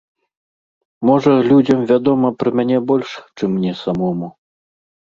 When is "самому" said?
3.87-4.37